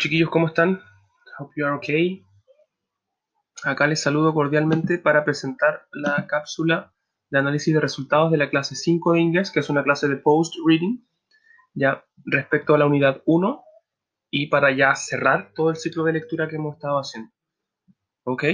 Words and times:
chiquillos, 0.00 0.30
¿cómo 0.30 0.46
están? 0.46 0.80
Hope 1.38 1.52
you 1.56 1.66
are 1.66 1.76
okay. 1.76 2.24
Acá 3.64 3.86
les 3.86 4.00
saludo 4.00 4.32
cordialmente 4.32 4.96
para 4.96 5.26
presentar 5.26 5.86
la 5.92 6.26
cápsula 6.26 6.94
de 7.28 7.38
análisis 7.38 7.74
de 7.74 7.80
resultados 7.80 8.30
de 8.30 8.38
la 8.38 8.48
clase 8.48 8.76
5 8.76 9.12
de 9.12 9.20
inglés, 9.20 9.50
que 9.50 9.60
es 9.60 9.68
una 9.68 9.82
clase 9.82 10.08
de 10.08 10.16
post 10.16 10.54
reading, 10.66 11.04
ya 11.74 12.02
respecto 12.24 12.74
a 12.74 12.78
la 12.78 12.86
unidad 12.86 13.20
1 13.26 13.62
y 14.30 14.46
para 14.46 14.74
ya 14.74 14.94
cerrar 14.94 15.52
todo 15.54 15.68
el 15.68 15.76
ciclo 15.76 16.04
de 16.04 16.14
lectura 16.14 16.48
que 16.48 16.56
hemos 16.56 16.76
estado 16.76 16.98
haciendo. 16.98 17.30
¿Ok? 18.24 18.44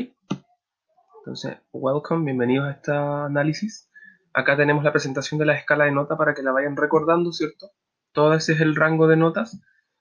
Entonces, 1.19 1.59
welcome, 1.73 2.25
bienvenidos 2.25 2.67
a 2.67 2.73
este 2.73 2.91
análisis. 2.93 3.89
Acá 4.33 4.57
tenemos 4.57 4.83
la 4.83 4.91
presentación 4.91 5.39
de 5.39 5.47
la 5.47 5.55
escala 5.55 5.85
de 5.85 5.93
nota 5.93 6.17
para 6.17 6.35
que 6.35 6.43
la 6.43 6.51
vayan 6.51 6.77
recordando, 6.77 7.31
¿cierto? 7.31 7.71
Todo 8.11 8.35
ese 8.35 8.55
es 8.55 8.61
el 8.61 8.75
rango 8.75 9.07
de 9.07 9.17
notas 9.17 9.61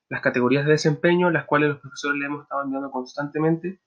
las 0.09 0.21
categorías 0.21 0.65
de 0.65 0.71
desempeño, 0.71 1.31
las 1.31 1.45
cuales 1.45 1.69
los 1.69 1.79
profesores 1.79 2.17
le 2.19 2.25
hemos 2.25 2.43
estado 2.43 2.63
enviando 2.63 2.91
constantemente. 2.91 3.81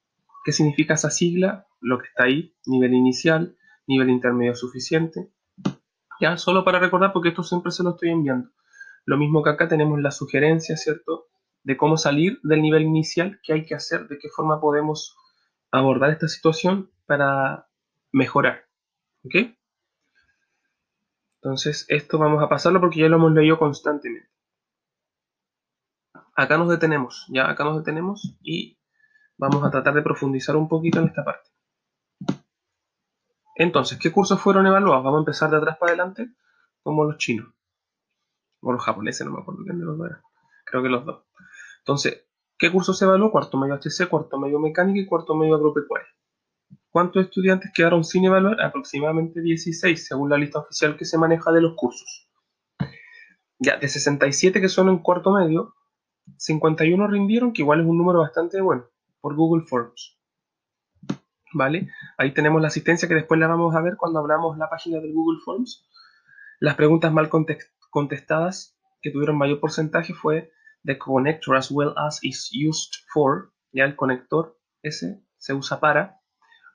¿Qué 0.45 0.52
significa 0.52 0.95
esa 0.95 1.10
sigla? 1.10 1.66
Lo 1.80 1.98
que 1.98 2.06
está 2.06 2.24
ahí, 2.24 2.55
nivel 2.66 2.95
inicial, 2.95 3.56
nivel 3.87 4.10
intermedio 4.10 4.55
suficiente. 4.55 5.30
Ya, 6.20 6.37
solo 6.37 6.65
para 6.65 6.80
recordar, 6.80 7.12
porque 7.12 7.29
esto 7.29 7.43
siempre 7.43 7.70
se 7.70 7.84
lo 7.84 7.91
estoy 7.91 8.10
enviando. 8.10 8.51
Lo 9.05 9.16
mismo 9.16 9.43
que 9.43 9.51
acá 9.51 9.69
tenemos 9.69 10.01
la 10.01 10.10
sugerencia, 10.10 10.77
¿cierto? 10.77 11.29
De 11.62 11.77
cómo 11.77 11.96
salir 11.96 12.41
del 12.43 12.62
nivel 12.62 12.82
inicial, 12.82 13.41
qué 13.43 13.52
hay 13.52 13.65
que 13.65 13.74
hacer, 13.74 14.09
de 14.09 14.19
qué 14.19 14.29
forma 14.29 14.60
podemos 14.60 15.16
abordar 15.71 16.10
esta 16.10 16.29
situación 16.29 16.91
para 17.07 17.69
mejorar. 18.10 18.66
¿Ok? 19.24 19.55
Entonces, 21.41 21.87
esto 21.88 22.19
vamos 22.19 22.43
a 22.43 22.48
pasarlo 22.48 22.80
porque 22.80 23.01
ya 23.01 23.09
lo 23.09 23.16
hemos 23.16 23.32
leído 23.32 23.59
constantemente 23.59 24.38
acá 26.38 26.56
nos 26.56 26.69
detenemos, 26.69 27.27
ya 27.30 27.51
acá 27.51 27.65
nos 27.65 27.78
detenemos 27.78 28.37
y 28.41 28.79
vamos 29.37 29.65
a 29.65 29.70
tratar 29.70 29.92
de 29.95 30.02
profundizar 30.02 30.55
un 30.55 30.69
poquito 30.69 31.01
en 31.01 31.06
esta 31.06 31.24
parte. 31.24 31.51
Entonces, 33.57 33.99
¿qué 33.99 34.13
cursos 34.13 34.40
fueron 34.40 34.65
evaluados? 34.65 35.02
Vamos 35.02 35.18
a 35.18 35.23
empezar 35.23 35.51
de 35.51 35.57
atrás 35.57 35.79
para 35.79 35.90
adelante, 35.90 36.30
como 36.85 37.04
los 37.04 37.18
chinos. 37.18 37.52
O 38.60 38.73
los 38.73 38.85
japoneses, 38.85 39.26
no 39.26 39.32
me 39.32 39.40
acuerdo 39.40 39.65
quién 39.65 39.80
de 39.80 39.85
los 39.85 39.98
dos. 39.98 40.10
Creo 40.65 40.80
que 40.80 40.88
los 40.88 41.04
dos. 41.04 41.24
Entonces, 41.80 42.29
¿qué 42.57 42.70
cursos 42.70 42.96
se 42.96 43.04
evaluó? 43.04 43.32
Cuarto 43.32 43.59
medio 43.59 43.74
HC, 43.74 44.09
cuarto 44.09 44.38
medio 44.38 44.60
mecánica 44.60 45.01
y 45.01 45.07
cuarto 45.07 45.35
medio 45.35 45.57
agropecuaria. 45.57 46.09
¿Cuántos 46.91 47.24
estudiantes 47.24 47.73
quedaron 47.74 48.04
sin 48.04 48.26
evaluar? 48.26 48.60
Aproximadamente 48.60 49.41
16, 49.41 50.07
según 50.07 50.30
la 50.30 50.38
lista 50.38 50.60
oficial 50.60 50.96
que 50.96 51.04
se 51.04 51.18
maneja 51.18 51.51
de 51.51 51.63
los 51.63 51.74
cursos. 51.74 52.30
Ya, 53.59 53.76
de 53.76 53.88
67 53.88 54.60
que 54.60 54.68
son 54.68 54.88
en 54.88 54.98
cuarto 54.98 55.32
medio, 55.32 55.74
51 56.37 57.07
rindieron, 57.07 57.52
que 57.52 57.62
igual 57.62 57.80
es 57.80 57.87
un 57.87 57.98
número 57.98 58.21
bastante 58.21 58.60
bueno, 58.60 58.87
por 59.21 59.34
Google 59.34 59.65
Forms. 59.66 60.18
¿Vale? 61.54 61.88
Ahí 62.18 62.35
tenemos 62.35 62.60
la 62.60 62.68
asistencia 62.68 63.09
que 63.09 63.15
después 63.15 63.40
la 63.40 63.46
vamos 63.46 63.74
a 63.74 63.80
ver 63.80 63.96
cuando 63.96 64.19
abramos 64.19 64.59
la 64.59 64.69
página 64.69 65.00
del 65.00 65.15
Google 65.15 65.41
Forms. 65.44 65.88
Las 66.60 66.75
preguntas 66.75 67.12
mal 67.12 67.31
contestadas 67.91 68.78
que 69.00 69.10
tuvieron 69.10 69.38
mayor 69.38 69.60
porcentaje 69.60 70.12
fue 70.12 70.53
The 70.84 70.98
connector 70.98 71.56
as 71.56 71.70
well 71.70 71.94
as 71.97 72.22
is 72.22 72.50
used 72.53 73.04
for, 73.12 73.53
ya 73.72 73.84
el 73.84 73.97
conector 73.97 74.59
ese 74.82 75.22
se 75.38 75.54
usa 75.54 75.81
para, 75.81 76.20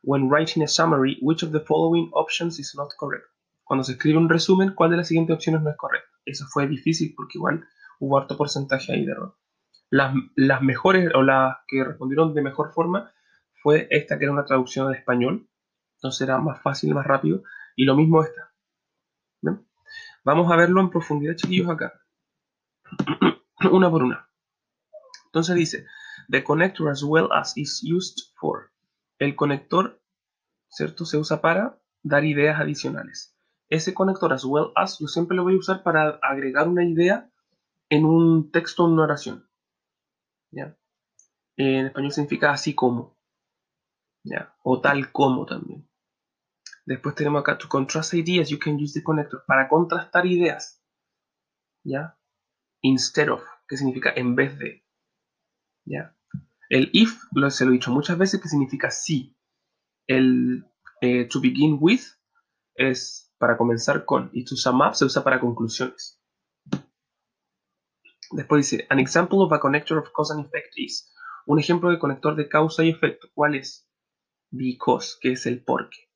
when 0.03 0.29
writing 0.29 0.63
a 0.63 0.67
summary, 0.67 1.17
which 1.21 1.43
of 1.43 1.51
the 1.51 1.59
following 1.59 2.09
options 2.13 2.59
is 2.59 2.73
not 2.75 2.89
correct. 2.99 3.25
Cuando 3.63 3.83
se 3.83 3.93
escribe 3.93 4.17
un 4.17 4.29
resumen, 4.29 4.73
¿cuál 4.75 4.91
de 4.91 4.97
las 4.97 5.07
siguientes 5.07 5.35
opciones 5.35 5.61
no 5.61 5.69
es 5.69 5.77
correcta? 5.77 6.09
Eso 6.25 6.45
fue 6.51 6.67
difícil 6.67 7.13
porque 7.15 7.37
igual 7.37 7.65
hubo 7.99 8.17
harto 8.17 8.37
porcentaje 8.37 8.93
ahí 8.93 9.05
de 9.05 9.11
error. 9.11 9.37
Las, 9.89 10.61
mejores 10.61 11.11
o 11.13 11.21
las 11.21 11.57
que 11.67 11.83
respondieron 11.83 12.33
de 12.33 12.41
mejor 12.41 12.73
forma 12.73 13.11
fue 13.61 13.87
esta 13.91 14.17
que 14.17 14.25
era 14.25 14.33
una 14.33 14.45
traducción 14.45 14.87
al 14.87 14.95
español, 14.95 15.47
entonces 15.97 16.21
era 16.21 16.39
más 16.39 16.61
fácil, 16.61 16.93
más 16.93 17.05
rápido, 17.05 17.43
y 17.75 17.85
lo 17.85 17.95
mismo 17.95 18.23
esta. 18.23 18.53
Vamos 20.25 20.49
a 20.49 20.55
verlo 20.55 20.79
en 20.79 20.89
profundidad, 20.89 21.35
chiquillos, 21.35 21.69
acá. 21.69 22.01
una 23.71 23.91
por 23.91 24.03
una. 24.03 24.29
Entonces 25.25 25.55
dice, 25.55 25.85
the 26.29 26.43
connector 26.43 26.89
as 26.89 27.03
well 27.03 27.27
as 27.33 27.57
is 27.57 27.83
used 27.83 28.31
for. 28.35 28.71
El 29.19 29.35
conector, 29.35 30.01
¿cierto? 30.69 31.03
Se 31.05 31.17
usa 31.17 31.41
para 31.41 31.77
dar 32.03 32.23
ideas 32.23 32.61
adicionales. 32.61 33.35
Ese 33.67 33.93
conector 33.93 34.31
as 34.31 34.45
well 34.45 34.71
as 34.75 34.97
yo 34.99 35.07
siempre 35.07 35.35
lo 35.35 35.43
voy 35.43 35.55
a 35.55 35.59
usar 35.59 35.83
para 35.83 36.19
agregar 36.21 36.69
una 36.69 36.85
idea 36.85 37.29
en 37.93 38.05
un 38.05 38.51
texto 38.51 38.83
o 38.83 38.87
una 38.87 39.03
oración. 39.03 39.47
En 41.55 41.85
español 41.85 42.11
significa 42.11 42.51
así 42.51 42.73
como, 42.73 43.15
O 44.63 44.81
tal 44.81 45.11
como 45.11 45.45
también. 45.45 45.87
Después 46.85 47.13
tenemos 47.13 47.41
acá, 47.41 47.57
to 47.57 47.69
contrast 47.69 48.15
ideas, 48.15 48.49
you 48.49 48.57
can 48.57 48.75
use 48.75 48.99
the 48.99 49.03
connector. 49.03 49.43
Para 49.45 49.69
contrastar 49.69 50.25
ideas. 50.25 50.83
Instead 52.81 53.29
of, 53.29 53.43
que 53.67 53.77
significa 53.77 54.11
en 54.15 54.35
vez 54.35 54.57
de. 54.57 54.83
El 56.69 56.89
if, 56.93 57.21
lo, 57.33 57.51
se 57.51 57.65
lo 57.65 57.71
he 57.71 57.73
dicho 57.75 57.91
muchas 57.91 58.17
veces, 58.17 58.41
que 58.41 58.49
significa 58.49 58.89
sí. 58.89 59.37
El 60.07 60.65
eh, 61.01 61.25
to 61.25 61.39
begin 61.39 61.77
with 61.79 62.01
es 62.73 63.31
para 63.37 63.55
comenzar 63.55 64.03
con. 64.05 64.31
Y 64.33 64.45
to 64.45 64.55
sum 64.55 64.81
up 64.81 64.95
se 64.95 65.05
usa 65.05 65.23
para 65.23 65.39
conclusiones. 65.39 66.22
Después 68.33 68.69
dice, 68.69 68.87
an 68.89 68.97
example 68.97 69.39
of 69.43 69.53
a 69.53 69.59
connector 69.59 69.97
of 69.97 70.11
cause 70.11 70.33
and 70.33 70.45
effect 70.45 70.73
is. 70.75 71.13
Un 71.45 71.59
ejemplo 71.59 71.91
de 71.91 71.99
conector 71.99 72.35
de 72.35 72.49
causa 72.49 72.83
y 72.83 72.89
efecto. 72.89 73.27
¿Cuál 73.35 73.53
es? 73.55 73.87
Because, 74.49 75.17
que 75.21 75.33
es 75.33 75.45
el 75.45 75.63
porque. 75.63 76.09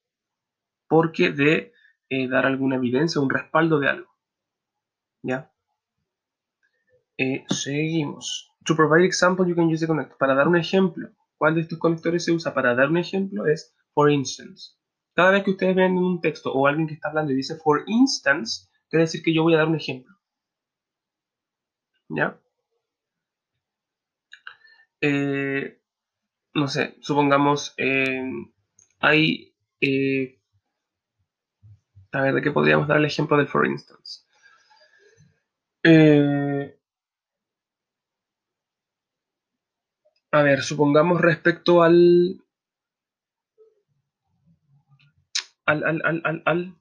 Porque 0.87 1.31
de 1.31 1.73
eh, 2.09 2.27
dar 2.27 2.47
alguna 2.47 2.77
evidencia, 2.77 3.21
un 3.21 3.29
respaldo 3.29 3.79
de 3.79 3.89
algo. 3.89 4.11
¿Ya? 5.21 5.51
Eh, 7.17 7.45
seguimos. 7.49 8.51
To 8.65 8.75
provide 8.75 9.05
example, 9.05 9.47
you 9.47 9.55
can 9.55 9.69
use 9.71 9.81
the 9.81 9.87
connector. 9.87 10.17
Para 10.17 10.33
dar 10.33 10.47
un 10.47 10.55
ejemplo, 10.55 11.09
¿cuál 11.37 11.53
de 11.53 11.61
estos 11.61 11.77
conectores 11.77 12.25
se 12.25 12.31
usa 12.31 12.53
para 12.53 12.73
dar 12.73 12.89
un 12.89 12.97
ejemplo? 12.97 13.45
Es 13.45 13.75
for 13.93 14.09
instance. 14.09 14.73
Cada 15.13 15.31
vez 15.31 15.43
que 15.43 15.51
ustedes 15.51 15.75
ven 15.75 15.97
en 15.97 16.03
un 16.03 16.19
texto 16.19 16.51
o 16.51 16.65
alguien 16.65 16.87
que 16.87 16.95
está 16.95 17.09
hablando 17.09 17.31
y 17.31 17.35
dice 17.35 17.57
for 17.57 17.83
instance, 17.85 18.67
quiere 18.89 19.03
decir 19.03 19.21
que 19.21 19.33
yo 19.33 19.43
voy 19.43 19.53
a 19.53 19.57
dar 19.57 19.67
un 19.67 19.75
ejemplo. 19.75 20.16
¿Ya? 22.09 22.39
Eh, 25.01 25.79
no 26.53 26.67
sé, 26.67 26.95
supongamos, 27.01 27.73
eh, 27.77 28.31
hay... 28.99 29.53
Eh, 29.81 30.39
a 32.11 32.21
ver, 32.21 32.33
¿de 32.35 32.41
qué 32.41 32.51
podríamos 32.51 32.87
dar 32.87 32.97
el 32.97 33.05
ejemplo 33.05 33.37
del 33.37 33.47
for 33.47 33.65
instance? 33.65 34.21
a 40.31 40.41
ver, 40.41 40.61
supongamos 40.61 41.21
respecto. 41.21 41.83
Al, 41.83 42.41
al, 45.65 45.83
al, 45.83 46.01
al, 46.03 46.43
al, 46.45 46.75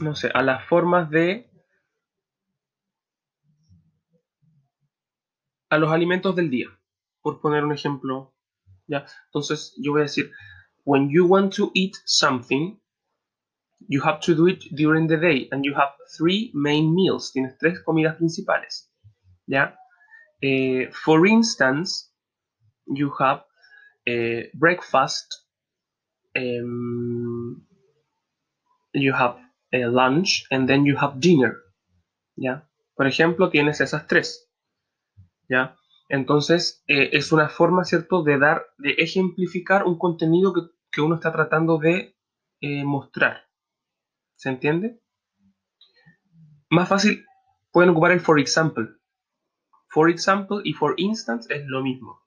no 0.00 0.14
sé, 0.14 0.30
a 0.34 0.42
las 0.42 0.66
formas 0.66 1.10
de 1.10 1.53
a 5.74 5.78
los 5.78 5.90
alimentos 5.90 6.36
del 6.36 6.50
día, 6.50 6.68
por 7.20 7.40
poner 7.40 7.64
un 7.64 7.72
ejemplo. 7.72 8.32
¿ya? 8.86 9.06
Entonces 9.26 9.74
yo 9.76 9.92
voy 9.92 10.02
a 10.02 10.04
decir, 10.04 10.30
when 10.84 11.10
you 11.10 11.26
want 11.26 11.52
to 11.56 11.70
eat 11.74 11.96
something, 12.04 12.78
you 13.88 14.00
have 14.02 14.20
to 14.20 14.34
do 14.34 14.46
it 14.46 14.62
during 14.70 15.08
the 15.08 15.16
day, 15.16 15.48
and 15.50 15.64
you 15.64 15.74
have 15.74 15.90
three 16.16 16.50
main 16.54 16.94
meals. 16.94 17.32
Tienes 17.32 17.58
tres 17.58 17.80
comidas 17.80 18.16
principales. 18.16 18.90
¿ya? 19.46 19.76
Eh, 20.40 20.90
for 20.92 21.26
instance, 21.26 22.12
you 22.86 23.10
have 23.18 23.42
eh, 24.06 24.50
breakfast, 24.54 25.26
um, 26.36 27.66
you 28.92 29.12
have 29.12 29.36
a 29.72 29.86
lunch, 29.86 30.44
and 30.52 30.68
then 30.68 30.86
you 30.86 30.96
have 30.96 31.18
dinner. 31.18 31.56
¿ya? 32.36 32.68
Por 32.96 33.06
ejemplo, 33.06 33.50
tienes 33.50 33.80
esas 33.80 34.06
tres. 34.06 34.48
Entonces, 36.08 36.84
eh, 36.86 37.10
es 37.12 37.32
una 37.32 37.48
forma, 37.48 37.84
¿cierto?, 37.84 38.22
de 38.22 38.38
dar, 38.38 38.66
de 38.78 38.90
ejemplificar 38.98 39.84
un 39.84 39.98
contenido 39.98 40.52
que, 40.52 41.00
uno 41.00 41.16
está 41.16 41.32
tratando 41.32 41.78
de 41.78 42.16
eh, 42.60 42.84
mostrar. 42.84 43.48
¿Se 44.36 44.48
entiende? 44.48 45.00
Más 46.70 46.88
fácil, 46.88 47.26
pueden 47.72 47.90
ocupar 47.90 48.12
el 48.12 48.20
for 48.20 48.38
example. 48.38 48.88
For 49.88 50.08
example 50.08 50.60
y 50.62 50.72
for 50.72 50.94
instance 50.96 51.52
es 51.52 51.66
lo 51.66 51.82
mismo. 51.82 52.20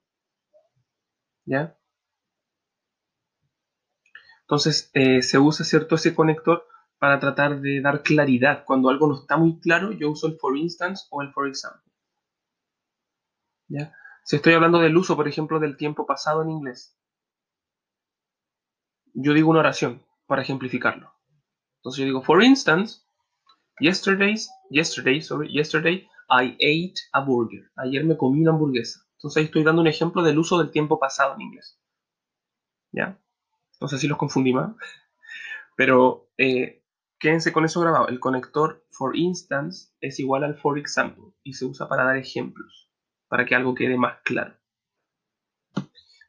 ¿Ya? 1.45 1.77
Entonces, 4.41 4.91
eh, 4.93 5.21
se 5.21 5.39
usa, 5.39 5.65
¿cierto?, 5.65 5.95
ese 5.95 6.13
conector 6.15 6.65
para 6.99 7.19
tratar 7.19 7.61
de 7.61 7.81
dar 7.81 8.01
claridad. 8.01 8.63
Cuando 8.65 8.89
algo 8.89 9.07
no 9.07 9.19
está 9.19 9.37
muy 9.37 9.59
claro, 9.59 9.91
yo 9.91 10.11
uso 10.11 10.27
el 10.27 10.37
for 10.37 10.57
instance 10.57 11.05
o 11.09 11.21
el 11.21 11.31
for 11.31 11.47
example. 11.47 11.91
Si 14.23 14.35
estoy 14.35 14.53
hablando 14.53 14.79
del 14.79 14.97
uso, 14.97 15.15
por 15.15 15.27
ejemplo, 15.27 15.59
del 15.59 15.77
tiempo 15.77 16.05
pasado 16.05 16.41
en 16.41 16.49
inglés, 16.49 16.97
yo 19.13 19.33
digo 19.33 19.49
una 19.49 19.59
oración 19.59 20.05
para 20.25 20.41
ejemplificarlo. 20.41 21.13
Entonces 21.77 21.99
yo 21.99 22.05
digo, 22.05 22.21
for 22.21 22.43
instance, 22.43 23.01
yesterday's, 23.79 24.49
yesterday, 24.69 25.21
sorry, 25.21 25.51
yesterday 25.51 26.07
I 26.29 26.55
ate 26.55 27.01
a 27.13 27.21
burger. 27.21 27.71
Ayer 27.77 28.03
me 28.03 28.17
comí 28.17 28.41
una 28.41 28.51
hamburguesa. 28.51 29.01
Entonces 29.13 29.37
ahí 29.37 29.45
estoy 29.45 29.63
dando 29.63 29.81
un 29.81 29.87
ejemplo 29.87 30.21
del 30.21 30.37
uso 30.37 30.57
del 30.57 30.71
tiempo 30.71 30.99
pasado 30.99 31.35
en 31.35 31.41
inglés. 31.41 31.79
¿Ya? 32.91 33.19
No 33.79 33.87
sé 33.87 33.97
si 33.97 34.07
los 34.07 34.17
confundí 34.17 34.53
más. 34.53 34.75
Pero 35.75 36.29
eh, 36.37 36.83
quédense 37.19 37.51
con 37.51 37.65
eso 37.65 37.81
grabado. 37.81 38.07
El 38.07 38.19
conector 38.19 38.85
for 38.91 39.15
instance 39.15 39.93
es 40.01 40.19
igual 40.19 40.43
al 40.43 40.57
for 40.57 40.77
example 40.77 41.33
y 41.43 41.53
se 41.53 41.65
usa 41.65 41.87
para 41.87 42.03
dar 42.03 42.17
ejemplos, 42.17 42.86
para 43.27 43.45
que 43.45 43.55
algo 43.55 43.75
quede 43.75 43.97
más 43.97 44.19
claro. 44.23 44.55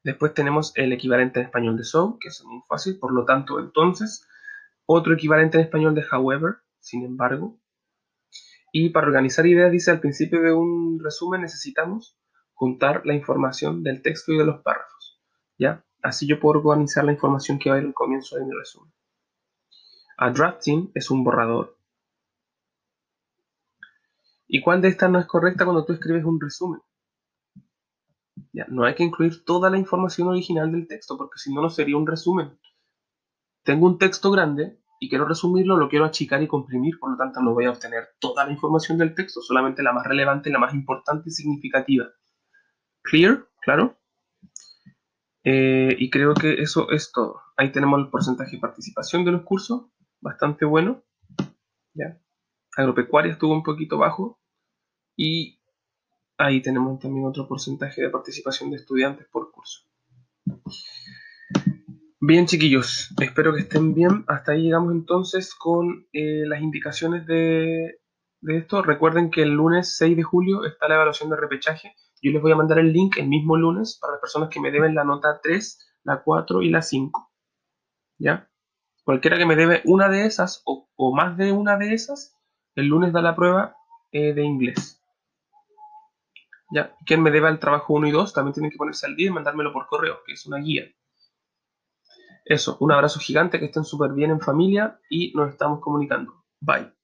Después 0.05 0.33
tenemos 0.35 0.73
el 0.77 0.93
equivalente 0.93 1.41
en 1.41 1.47
español 1.47 1.77
de 1.77 1.85
so, 1.85 2.19
que 2.21 2.29
es 2.29 2.43
muy 2.45 2.63
fácil, 2.69 2.99
por 2.99 3.13
lo 3.13 3.25
tanto, 3.25 3.59
entonces, 3.59 4.27
otro 4.87 5.15
equivalente 5.15 5.59
en 5.59 5.65
español 5.65 5.95
de 5.95 6.05
however, 6.11 6.57
sin 6.81 7.05
embargo. 7.05 7.59
Y 8.73 8.91
para 8.91 9.07
organizar 9.07 9.47
ideas, 9.47 9.73
dice 9.73 9.91
al 9.91 10.01
principio 10.01 10.41
de 10.41 10.53
un 10.53 11.01
resumen 11.03 11.43
necesitamos 11.43 12.19
juntar 12.55 13.03
la 13.05 13.15
información 13.15 13.83
del 13.83 14.03
texto 14.03 14.33
y 14.33 14.39
de 14.39 14.45
los 14.45 14.63
párrafos. 14.63 15.21
¿Ya? 15.59 15.85
Así 16.03 16.27
yo 16.27 16.39
puedo 16.39 16.61
organizar 16.61 17.05
la 17.05 17.13
información 17.13 17.59
que 17.59 17.71
va 17.71 17.77
a 17.77 17.79
ir 17.81 17.87
al 17.87 17.95
comienzo 17.95 18.37
de 18.37 18.45
mi 18.45 18.53
resumen. 18.53 18.93
A 20.17 20.31
drafting 20.31 20.91
es 20.95 21.11
un 21.11 21.25
borrador. 21.25 21.78
¿Y 24.49 24.63
cuál 24.63 24.81
de 24.81 24.89
estas 24.89 25.11
no 25.11 25.19
es 25.19 25.27
correcta 25.27 25.65
cuando 25.65 25.85
tú 25.85 25.93
escribes 25.93 26.25
un 26.25 26.41
resumen? 26.41 26.81
Ya, 28.53 28.67
no 28.69 28.85
hay 28.85 28.95
que 28.95 29.05
incluir 29.05 29.45
toda 29.45 29.69
la 29.69 29.77
información 29.77 30.29
original 30.29 30.73
del 30.73 30.89
texto, 30.89 31.19
porque 31.19 31.39
si 31.39 31.53
no, 31.53 31.61
no 31.61 31.69
sería 31.69 31.99
un 31.99 32.07
resumen. 32.07 32.59
Tengo 33.63 33.87
un 33.87 33.99
texto 33.99 34.31
grande 34.31 34.81
y 35.01 35.11
quiero 35.11 35.27
resumirlo, 35.27 35.77
lo 35.77 35.91
quiero 35.91 36.07
achicar 36.07 36.43
y 36.43 36.49
comprimir, 36.49 36.99
por 36.99 37.11
lo 37.11 37.17
tanto 37.19 37.41
no 37.43 37.53
voy 37.53 37.67
a 37.67 37.71
obtener 37.71 38.09
toda 38.19 38.47
la 38.47 38.53
información 38.53 38.97
del 38.97 39.15
texto, 39.15 39.43
solamente 39.43 39.83
la 39.83 39.93
más 39.93 40.07
relevante, 40.07 40.51
la 40.51 40.59
más 40.59 40.73
importante 40.73 41.29
y 41.29 41.33
significativa. 41.33 42.07
¿Clear? 43.03 43.47
¿Claro? 43.61 43.99
Eh, 45.45 45.95
y 45.99 46.11
creo 46.11 46.33
que 46.35 46.55
eso 46.55 46.91
es 46.91 47.13
todo. 47.13 47.43
Ahí 47.57 47.71
tenemos 47.71 48.01
el 48.01 48.09
porcentaje 48.09 48.53
de 48.53 48.61
participación 48.61 49.25
de 49.27 49.33
los 49.33 49.43
cursos, 49.43 49.83
bastante 50.21 50.65
bueno. 50.65 51.05
¿ya? 51.93 52.19
Agropecuaria 52.79 53.33
estuvo 53.33 53.53
un 53.53 53.63
poquito 53.63 53.99
bajo. 53.99 54.39
Y 55.17 55.61
ahí 56.37 56.63
tenemos 56.63 56.99
también 56.99 57.27
otro 57.27 57.47
porcentaje 57.47 58.03
de 58.03 58.11
participación 58.11 58.71
de 58.71 58.77
estudiantes 58.77 59.27
por 59.31 59.51
curso. 59.51 59.83
Bien 62.21 62.47
chiquillos, 62.47 63.15
espero 63.21 63.55
que 63.55 63.61
estén 63.61 63.95
bien. 63.95 64.25
Hasta 64.29 64.53
ahí 64.53 64.63
llegamos 64.63 64.93
entonces 64.93 65.55
con 65.55 66.07
eh, 66.13 66.45
las 66.47 66.63
indicaciones 66.63 67.27
de, 67.27 68.01
esto. 68.43 68.83
Recuerden 68.83 69.31
que 69.31 69.43
el 69.43 69.51
lunes 69.51 69.97
6 69.97 70.17
de 70.17 70.23
julio 70.23 70.65
está 70.65 70.89
la 70.89 70.95
evaluación 70.95 71.31
de 71.31 71.37
repechaje 71.37 71.95
yo 72.23 72.33
les 72.33 72.43
voy 72.43 72.53
a 72.53 72.57
mandar 72.57 72.79
el 72.79 72.93
link 72.93 73.17
el 73.19 73.29
mismo 73.29 73.57
lunes 73.57 73.99
para 74.01 74.15
las 74.15 74.21
personas 74.21 74.49
que 74.49 74.61
me 74.61 74.71
deben 74.71 74.95
la 74.95 75.05
nota 75.05 75.41
3, 75.43 75.79
la 76.05 76.23
4 76.23 76.63
y 76.63 76.71
la 76.71 76.83
5. 76.83 77.33
¿Ya? 78.19 78.51
Cualquiera 79.05 79.39
que 79.39 79.47
me 79.47 79.57
debe 79.57 79.83
una 79.85 80.09
de 80.09 80.27
esas 80.27 80.63
o, 80.65 80.89
más 81.15 81.37
de 81.37 81.53
una 81.53 81.77
de 81.77 81.95
esas, 81.95 82.37
el 82.79 82.87
lunes 82.87 83.13
da 83.13 83.21
la 83.21 83.35
prueba 83.35 83.77
eh, 84.13 84.33
de 84.33 84.45
inglés. 84.45 85.03
¿Ya? 86.71 86.95
Quien 87.05 87.23
me 87.23 87.33
deba 87.33 87.49
el 87.49 87.59
trabajo 87.59 87.95
1 87.95 88.07
y 88.07 88.11
2 88.13 88.33
también 88.33 88.55
tiene 88.55 88.71
que 88.71 88.77
ponerse 88.77 89.07
al 89.07 89.17
día 89.17 89.29
y 89.29 89.31
mandármelo 89.31 89.73
por 89.73 89.87
correo, 89.87 90.19
que 90.25 90.35
es 90.35 90.47
una 90.47 90.59
guía. 90.59 90.85
Eso, 92.45 92.77
un 92.81 92.93
abrazo 92.93 93.19
gigante, 93.19 93.59
que 93.59 93.67
estén 93.67 93.85
súper 93.85 94.13
bien 94.13 94.31
en 94.31 94.41
familia 94.41 95.01
y 95.11 95.33
nos 95.35 95.51
estamos 95.51 95.81
comunicando. 95.81 96.45
Bye. 96.61 96.98